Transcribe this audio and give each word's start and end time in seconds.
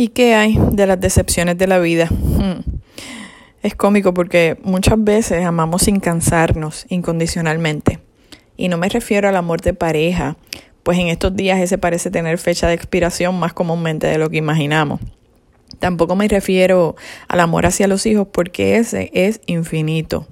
¿Y 0.00 0.08
qué 0.08 0.34
hay 0.34 0.58
de 0.72 0.86
las 0.86 0.98
decepciones 0.98 1.58
de 1.58 1.66
la 1.66 1.78
vida? 1.78 2.06
Hmm. 2.08 2.62
Es 3.62 3.74
cómico 3.74 4.14
porque 4.14 4.56
muchas 4.62 4.94
veces 4.96 5.44
amamos 5.44 5.82
sin 5.82 6.00
cansarnos 6.00 6.86
incondicionalmente. 6.88 7.98
Y 8.56 8.68
no 8.68 8.78
me 8.78 8.88
refiero 8.88 9.28
al 9.28 9.36
amor 9.36 9.60
de 9.60 9.74
pareja, 9.74 10.38
pues 10.84 10.98
en 10.98 11.08
estos 11.08 11.36
días 11.36 11.60
ese 11.60 11.76
parece 11.76 12.10
tener 12.10 12.38
fecha 12.38 12.66
de 12.66 12.72
expiración 12.72 13.38
más 13.38 13.52
comúnmente 13.52 14.06
de 14.06 14.16
lo 14.16 14.30
que 14.30 14.38
imaginamos. 14.38 15.00
Tampoco 15.80 16.16
me 16.16 16.28
refiero 16.28 16.96
al 17.28 17.40
amor 17.40 17.66
hacia 17.66 17.86
los 17.86 18.06
hijos 18.06 18.26
porque 18.32 18.76
ese 18.76 19.10
es 19.12 19.42
infinito. 19.44 20.26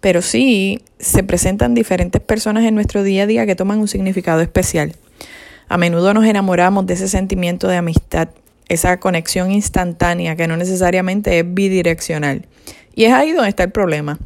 Pero 0.00 0.20
sí 0.20 0.82
se 0.98 1.22
presentan 1.22 1.74
diferentes 1.74 2.20
personas 2.20 2.64
en 2.64 2.74
nuestro 2.74 3.04
día 3.04 3.22
a 3.22 3.26
día 3.28 3.46
que 3.46 3.54
toman 3.54 3.78
un 3.78 3.86
significado 3.86 4.40
especial. 4.40 4.96
A 5.68 5.78
menudo 5.78 6.12
nos 6.12 6.24
enamoramos 6.24 6.86
de 6.86 6.94
ese 6.94 7.06
sentimiento 7.06 7.68
de 7.68 7.76
amistad 7.76 8.30
esa 8.68 8.98
conexión 8.98 9.50
instantánea 9.52 10.36
que 10.36 10.46
no 10.46 10.56
necesariamente 10.56 11.38
es 11.38 11.44
bidireccional. 11.46 12.46
Y 12.94 13.04
es 13.04 13.12
ahí 13.12 13.32
donde 13.32 13.50
está 13.50 13.64
el 13.64 13.70
problema, 13.70 14.18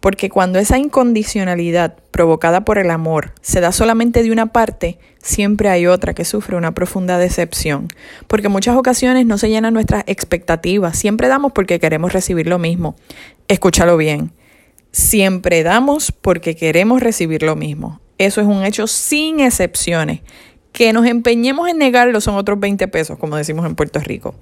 porque 0.00 0.30
cuando 0.30 0.58
esa 0.58 0.78
incondicionalidad 0.78 1.96
provocada 2.10 2.64
por 2.64 2.78
el 2.78 2.90
amor 2.90 3.34
se 3.40 3.60
da 3.60 3.72
solamente 3.72 4.22
de 4.22 4.32
una 4.32 4.46
parte, 4.46 4.98
siempre 5.22 5.68
hay 5.68 5.86
otra 5.86 6.14
que 6.14 6.24
sufre 6.24 6.56
una 6.56 6.72
profunda 6.72 7.18
decepción, 7.18 7.88
porque 8.26 8.46
en 8.46 8.52
muchas 8.52 8.76
ocasiones 8.76 9.26
no 9.26 9.38
se 9.38 9.48
llenan 9.48 9.74
nuestras 9.74 10.04
expectativas, 10.06 10.98
siempre 10.98 11.28
damos 11.28 11.52
porque 11.52 11.78
queremos 11.78 12.12
recibir 12.12 12.46
lo 12.46 12.58
mismo. 12.58 12.96
Escúchalo 13.48 13.96
bien, 13.96 14.32
siempre 14.90 15.62
damos 15.62 16.12
porque 16.12 16.56
queremos 16.56 17.02
recibir 17.02 17.42
lo 17.42 17.56
mismo. 17.56 18.00
Eso 18.18 18.40
es 18.40 18.46
un 18.46 18.64
hecho 18.64 18.86
sin 18.86 19.40
excepciones 19.40 20.20
que 20.72 20.92
nos 20.92 21.06
empeñemos 21.06 21.68
en 21.68 21.78
negarlo 21.78 22.20
son 22.20 22.34
otros 22.34 22.58
20 22.58 22.88
pesos, 22.88 23.18
como 23.18 23.36
decimos 23.36 23.66
en 23.66 23.74
Puerto 23.74 24.00
Rico. 24.00 24.34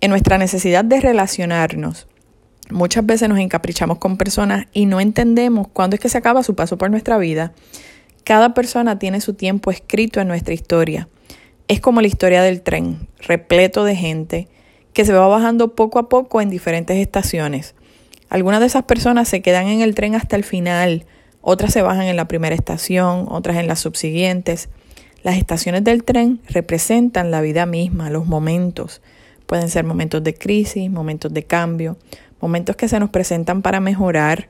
En 0.00 0.10
nuestra 0.10 0.38
necesidad 0.38 0.84
de 0.84 1.00
relacionarnos, 1.00 2.06
muchas 2.70 3.06
veces 3.06 3.28
nos 3.28 3.38
encaprichamos 3.38 3.98
con 3.98 4.16
personas 4.16 4.66
y 4.72 4.86
no 4.86 5.00
entendemos 5.00 5.68
cuándo 5.68 5.94
es 5.94 6.00
que 6.00 6.08
se 6.08 6.18
acaba 6.18 6.42
su 6.42 6.54
paso 6.54 6.76
por 6.76 6.90
nuestra 6.90 7.16
vida. 7.16 7.52
Cada 8.24 8.54
persona 8.54 8.98
tiene 8.98 9.20
su 9.20 9.34
tiempo 9.34 9.70
escrito 9.70 10.20
en 10.20 10.28
nuestra 10.28 10.52
historia. 10.52 11.08
Es 11.68 11.80
como 11.80 12.00
la 12.00 12.08
historia 12.08 12.42
del 12.42 12.60
tren, 12.60 13.08
repleto 13.20 13.84
de 13.84 13.96
gente, 13.96 14.48
que 14.92 15.04
se 15.04 15.12
va 15.12 15.28
bajando 15.28 15.74
poco 15.74 15.98
a 15.98 16.08
poco 16.08 16.40
en 16.40 16.50
diferentes 16.50 16.96
estaciones. 16.96 17.74
Algunas 18.28 18.60
de 18.60 18.66
esas 18.66 18.82
personas 18.82 19.28
se 19.28 19.42
quedan 19.42 19.68
en 19.68 19.80
el 19.80 19.94
tren 19.94 20.14
hasta 20.14 20.36
el 20.36 20.42
final, 20.42 21.06
otras 21.40 21.72
se 21.72 21.82
bajan 21.82 22.06
en 22.06 22.16
la 22.16 22.26
primera 22.26 22.54
estación, 22.54 23.26
otras 23.28 23.56
en 23.56 23.68
las 23.68 23.78
subsiguientes. 23.78 24.68
Las 25.26 25.38
estaciones 25.38 25.82
del 25.82 26.04
tren 26.04 26.38
representan 26.48 27.32
la 27.32 27.40
vida 27.40 27.66
misma, 27.66 28.10
los 28.10 28.26
momentos. 28.26 29.02
Pueden 29.46 29.68
ser 29.68 29.82
momentos 29.82 30.22
de 30.22 30.34
crisis, 30.34 30.88
momentos 30.88 31.34
de 31.34 31.42
cambio, 31.42 31.96
momentos 32.40 32.76
que 32.76 32.86
se 32.86 33.00
nos 33.00 33.10
presentan 33.10 33.60
para 33.60 33.80
mejorar. 33.80 34.48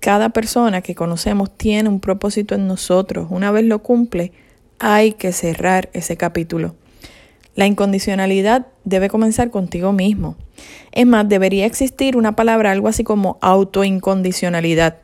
Cada 0.00 0.30
persona 0.30 0.80
que 0.80 0.96
conocemos 0.96 1.56
tiene 1.56 1.88
un 1.88 2.00
propósito 2.00 2.56
en 2.56 2.66
nosotros. 2.66 3.28
Una 3.30 3.52
vez 3.52 3.64
lo 3.64 3.78
cumple, 3.84 4.32
hay 4.80 5.12
que 5.12 5.30
cerrar 5.30 5.88
ese 5.92 6.16
capítulo. 6.16 6.74
La 7.54 7.66
incondicionalidad 7.66 8.66
debe 8.82 9.08
comenzar 9.08 9.52
contigo 9.52 9.92
mismo. 9.92 10.34
Es 10.90 11.06
más, 11.06 11.28
debería 11.28 11.64
existir 11.64 12.16
una 12.16 12.34
palabra 12.34 12.72
algo 12.72 12.88
así 12.88 13.04
como 13.04 13.38
autoincondicionalidad, 13.40 14.96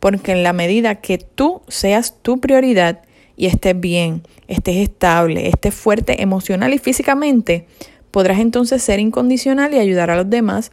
porque 0.00 0.32
en 0.32 0.42
la 0.42 0.52
medida 0.52 0.96
que 0.96 1.18
tú 1.18 1.62
seas 1.68 2.16
tu 2.20 2.40
prioridad 2.40 3.02
y 3.40 3.46
estés 3.46 3.80
bien, 3.80 4.22
estés 4.48 4.76
estable, 4.76 5.48
estés 5.48 5.74
fuerte 5.74 6.20
emocional 6.20 6.74
y 6.74 6.78
físicamente, 6.78 7.66
podrás 8.10 8.38
entonces 8.38 8.82
ser 8.82 9.00
incondicional 9.00 9.72
y 9.72 9.78
ayudar 9.78 10.10
a 10.10 10.16
los 10.16 10.28
demás. 10.28 10.72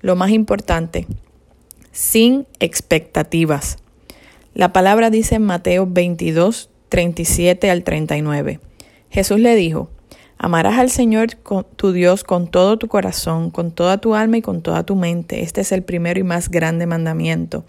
Lo 0.00 0.16
más 0.16 0.30
importante, 0.30 1.06
sin 1.92 2.48
expectativas. 2.58 3.76
La 4.54 4.72
palabra 4.72 5.08
dice 5.10 5.36
en 5.36 5.42
Mateo 5.42 5.86
22, 5.88 6.68
37 6.88 7.70
al 7.70 7.84
39. 7.84 8.58
Jesús 9.10 9.38
le 9.38 9.54
dijo, 9.54 9.88
Amarás 10.36 10.80
al 10.80 10.90
Señor 10.90 11.28
tu 11.76 11.92
Dios 11.92 12.24
con 12.24 12.48
todo 12.48 12.76
tu 12.76 12.88
corazón, 12.88 13.52
con 13.52 13.70
toda 13.70 13.98
tu 13.98 14.16
alma 14.16 14.38
y 14.38 14.42
con 14.42 14.62
toda 14.62 14.82
tu 14.82 14.96
mente. 14.96 15.42
Este 15.42 15.60
es 15.60 15.70
el 15.70 15.84
primero 15.84 16.18
y 16.18 16.24
más 16.24 16.50
grande 16.50 16.86
mandamiento. 16.86 17.62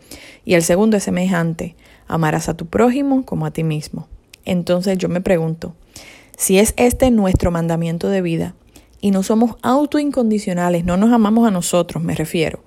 Y 0.46 0.56
el 0.56 0.64
segundo 0.64 0.98
es 0.98 1.04
semejante. 1.04 1.76
Amarás 2.08 2.50
a 2.50 2.58
tu 2.58 2.66
prójimo 2.66 3.24
como 3.24 3.46
a 3.46 3.52
ti 3.52 3.64
mismo. 3.64 4.08
Entonces 4.46 4.98
yo 4.98 5.10
me 5.10 5.22
pregunto, 5.22 5.76
si 6.38 6.58
es 6.58 6.74
este 6.78 7.12
nuestro 7.12 7.52
mandamiento 7.52 8.10
de 8.10 8.22
vida 8.22 8.56
y 9.00 9.12
no 9.12 9.24
somos 9.24 9.56
autoincondicionales, 9.62 10.86
no 10.86 10.98
nos 10.98 11.12
amamos 11.12 11.48
a 11.48 11.52
nosotros, 11.52 12.04
me 12.04 12.16
refiero, 12.16 12.64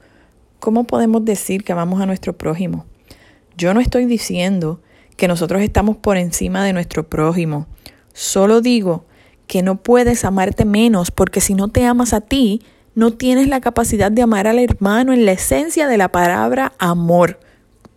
¿cómo 0.61 0.85
podemos 0.85 1.25
decir 1.25 1.65
que 1.65 1.73
amamos 1.73 2.01
a 2.01 2.07
nuestro 2.07 2.37
prójimo? 2.37 2.87
Yo 3.57 3.75
no 3.75 3.81
estoy 3.81 4.07
diciendo 4.07 4.81
que 5.17 5.29
nosotros 5.29 5.63
estamos 5.63 5.97
por 5.97 6.17
encima 6.17 6.65
de 6.65 6.73
nuestro 6.73 7.09
prójimo, 7.09 7.67
solo 8.13 8.61
digo 8.61 9.05
que 9.47 9.63
no 9.63 9.83
puedes 9.83 10.25
amarte 10.25 10.65
menos 10.65 11.11
porque 11.11 11.41
si 11.41 11.55
no 11.55 11.69
te 11.69 11.85
amas 11.85 12.13
a 12.13 12.21
ti, 12.21 12.63
no 12.95 13.13
tienes 13.13 13.49
la 13.49 13.61
capacidad 13.61 14.11
de 14.11 14.23
amar 14.23 14.47
al 14.47 14.59
hermano 14.59 15.13
en 15.13 15.27
la 15.27 15.33
esencia 15.33 15.89
de 15.89 15.99
la 15.99 16.11
palabra 16.11 16.73
amor, 16.79 17.41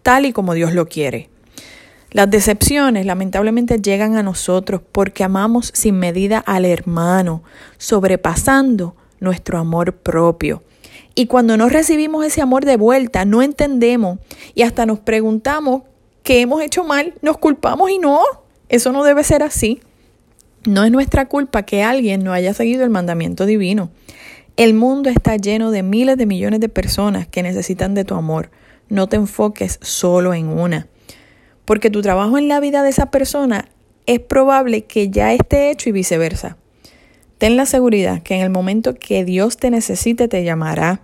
tal 0.01 0.25
y 0.25 0.33
como 0.33 0.53
Dios 0.53 0.73
lo 0.73 0.87
quiere. 0.87 1.29
Las 2.11 2.29
decepciones 2.29 3.05
lamentablemente 3.05 3.81
llegan 3.81 4.15
a 4.15 4.23
nosotros 4.23 4.81
porque 4.91 5.25
amamos 5.25 5.71
sin 5.73 5.99
medida 5.99 6.39
al 6.39 6.63
hermano, 6.63 7.43
sobrepasando 7.77 8.95
nuestro 9.19 9.57
amor 9.57 9.93
propio. 9.93 10.63
Y 11.15 11.25
cuando 11.25 11.57
no 11.57 11.67
recibimos 11.67 12.25
ese 12.25 12.41
amor 12.41 12.63
de 12.63 12.77
vuelta, 12.77 13.25
no 13.25 13.41
entendemos 13.41 14.19
y 14.55 14.61
hasta 14.61 14.85
nos 14.85 14.99
preguntamos 14.99 15.81
qué 16.23 16.41
hemos 16.41 16.61
hecho 16.61 16.85
mal, 16.85 17.13
nos 17.21 17.37
culpamos 17.39 17.89
y 17.89 17.99
no, 17.99 18.21
eso 18.69 18.91
no 18.93 19.03
debe 19.03 19.23
ser 19.23 19.43
así. 19.43 19.81
No 20.65 20.85
es 20.85 20.91
nuestra 20.91 21.27
culpa 21.27 21.63
que 21.63 21.83
alguien 21.83 22.23
no 22.23 22.33
haya 22.33 22.53
seguido 22.53 22.83
el 22.83 22.89
mandamiento 22.89 23.45
divino. 23.45 23.89
El 24.55 24.73
mundo 24.73 25.09
está 25.09 25.35
lleno 25.35 25.71
de 25.71 25.83
miles 25.83 26.17
de 26.17 26.25
millones 26.25 26.61
de 26.61 26.69
personas 26.69 27.27
que 27.27 27.43
necesitan 27.43 27.93
de 27.93 28.05
tu 28.05 28.15
amor. 28.15 28.49
No 28.87 29.07
te 29.07 29.17
enfoques 29.17 29.77
solo 29.81 30.33
en 30.33 30.47
una 30.47 30.87
porque 31.67 31.89
tu 31.89 32.01
trabajo 32.01 32.37
en 32.37 32.47
la 32.47 32.61
vida 32.61 32.81
de 32.81 32.89
esa 32.89 33.11
persona 33.11 33.67
es 34.05 34.21
probable 34.21 34.85
que 34.85 35.09
ya 35.09 35.33
esté 35.33 35.69
hecho 35.69 35.89
y 35.89 35.91
viceversa. 35.91 36.55
Ten 37.39 37.57
la 37.57 37.65
seguridad 37.65 38.23
que 38.23 38.35
en 38.35 38.41
el 38.41 38.49
momento 38.49 38.95
que 38.95 39.25
Dios 39.25 39.57
te 39.57 39.69
necesite 39.69 40.29
te 40.29 40.45
llamará 40.45 41.01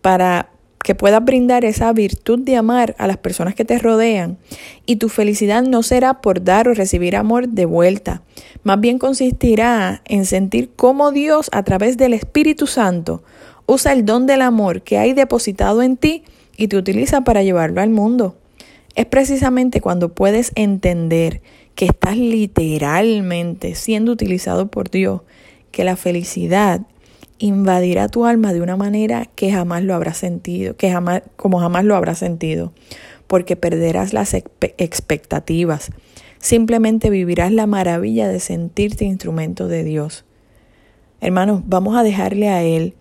para 0.00 0.48
que 0.82 0.94
puedas 0.94 1.22
brindar 1.22 1.66
esa 1.66 1.92
virtud 1.92 2.38
de 2.38 2.56
amar 2.56 2.96
a 2.96 3.06
las 3.06 3.18
personas 3.18 3.54
que 3.54 3.66
te 3.66 3.78
rodean 3.78 4.38
y 4.86 4.96
tu 4.96 5.10
felicidad 5.10 5.62
no 5.62 5.82
será 5.82 6.22
por 6.22 6.42
dar 6.42 6.66
o 6.66 6.72
recibir 6.72 7.14
amor 7.14 7.48
de 7.48 7.66
vuelta, 7.66 8.22
más 8.62 8.80
bien 8.80 8.98
consistirá 8.98 10.00
en 10.06 10.24
sentir 10.24 10.70
cómo 10.74 11.12
Dios 11.12 11.50
a 11.52 11.62
través 11.62 11.98
del 11.98 12.14
Espíritu 12.14 12.66
Santo 12.66 13.22
usa 13.66 13.92
el 13.92 14.06
don 14.06 14.26
del 14.26 14.40
amor 14.40 14.80
que 14.80 14.96
hay 14.96 15.12
depositado 15.12 15.82
en 15.82 15.98
ti 15.98 16.24
y 16.56 16.68
te 16.68 16.78
utiliza 16.78 17.20
para 17.20 17.42
llevarlo 17.42 17.82
al 17.82 17.90
mundo. 17.90 18.39
Es 18.94 19.06
precisamente 19.06 19.80
cuando 19.80 20.14
puedes 20.14 20.52
entender 20.54 21.42
que 21.74 21.86
estás 21.86 22.16
literalmente 22.16 23.74
siendo 23.74 24.12
utilizado 24.12 24.70
por 24.70 24.90
Dios 24.90 25.22
que 25.70 25.84
la 25.84 25.96
felicidad 25.96 26.82
invadirá 27.38 28.08
tu 28.08 28.26
alma 28.26 28.52
de 28.52 28.60
una 28.60 28.76
manera 28.76 29.26
que 29.34 29.50
jamás 29.50 29.82
lo 29.82 29.94
habrás 29.94 30.18
sentido, 30.18 30.76
que 30.76 30.94
como 31.36 31.58
jamás 31.58 31.84
lo 31.84 31.96
habrás 31.96 32.18
sentido, 32.18 32.72
porque 33.26 33.56
perderás 33.56 34.12
las 34.12 34.34
expectativas. 34.34 35.90
Simplemente 36.38 37.10
vivirás 37.10 37.52
la 37.52 37.66
maravilla 37.66 38.28
de 38.28 38.40
sentirte 38.40 39.04
instrumento 39.04 39.68
de 39.68 39.84
Dios. 39.84 40.24
Hermanos, 41.20 41.62
vamos 41.66 41.96
a 41.96 42.02
dejarle 42.02 42.48
a 42.48 42.62
Él 42.62 42.94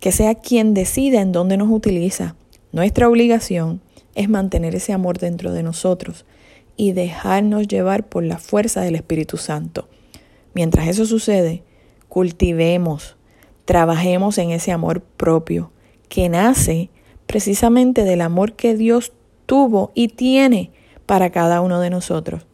que 0.00 0.12
sea 0.12 0.34
quien 0.34 0.74
decida 0.74 1.20
en 1.20 1.32
dónde 1.32 1.56
nos 1.56 1.70
utiliza. 1.70 2.36
Nuestra 2.72 3.08
obligación 3.08 3.80
es 4.14 4.28
mantener 4.28 4.74
ese 4.74 4.92
amor 4.92 5.18
dentro 5.18 5.52
de 5.52 5.62
nosotros 5.62 6.24
y 6.76 6.92
dejarnos 6.92 7.68
llevar 7.68 8.08
por 8.08 8.24
la 8.24 8.38
fuerza 8.38 8.80
del 8.80 8.96
Espíritu 8.96 9.36
Santo. 9.36 9.88
Mientras 10.54 10.88
eso 10.88 11.06
sucede, 11.06 11.62
cultivemos, 12.08 13.16
trabajemos 13.64 14.38
en 14.38 14.50
ese 14.50 14.72
amor 14.72 15.00
propio 15.00 15.70
que 16.08 16.28
nace 16.28 16.90
precisamente 17.26 18.04
del 18.04 18.20
amor 18.20 18.54
que 18.54 18.76
Dios 18.76 19.12
tuvo 19.46 19.92
y 19.94 20.08
tiene 20.08 20.72
para 21.06 21.30
cada 21.30 21.60
uno 21.60 21.80
de 21.80 21.90
nosotros. 21.90 22.46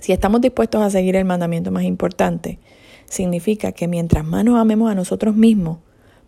Si 0.00 0.12
estamos 0.12 0.40
dispuestos 0.40 0.80
a 0.80 0.90
seguir 0.90 1.16
el 1.16 1.24
mandamiento 1.24 1.70
más 1.70 1.82
importante, 1.82 2.58
significa 3.06 3.72
que 3.72 3.88
mientras 3.88 4.24
más 4.24 4.44
nos 4.44 4.58
amemos 4.58 4.90
a 4.90 4.94
nosotros 4.94 5.34
mismos, 5.34 5.78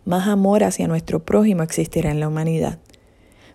más 0.05 0.27
amor 0.27 0.63
hacia 0.63 0.87
nuestro 0.87 1.23
prójimo 1.23 1.63
existirá 1.63 2.11
en 2.11 2.19
la 2.19 2.27
humanidad. 2.27 2.79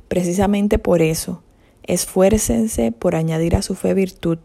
Precisamente 0.08 0.78
por 0.78 1.02
eso, 1.02 1.42
esfuércense 1.82 2.92
por 2.92 3.14
añadir 3.14 3.56
a 3.56 3.62
su 3.62 3.74
fe 3.74 3.94
virtud, 3.94 4.38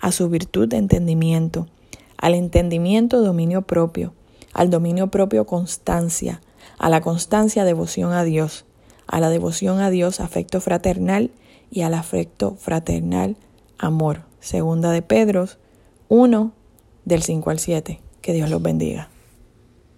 a 0.00 0.12
su 0.12 0.28
virtud 0.28 0.68
de 0.68 0.78
entendimiento, 0.78 1.68
al 2.16 2.34
entendimiento 2.34 3.20
dominio 3.22 3.62
propio, 3.62 4.14
Al 4.52 4.68
dominio 4.68 5.12
propio 5.12 5.46
constancia, 5.46 6.40
a 6.76 6.88
la 6.88 7.00
constancia 7.00 7.64
devoción 7.64 8.12
a 8.12 8.24
Dios, 8.24 8.64
a 9.06 9.20
la 9.20 9.30
devoción 9.30 9.78
a 9.78 9.90
Dios 9.90 10.18
afecto 10.18 10.60
fraternal 10.60 11.30
y 11.70 11.82
al 11.82 11.94
afecto 11.94 12.56
fraternal 12.56 13.36
amor. 13.78 14.24
Segunda 14.40 14.90
de 14.90 15.02
Pedro 15.02 15.46
1 16.08 16.52
del 17.04 17.22
5 17.22 17.50
al 17.50 17.58
7. 17.60 18.00
Que 18.20 18.32
Dios 18.32 18.50
los 18.50 18.60
bendiga. 18.60 19.08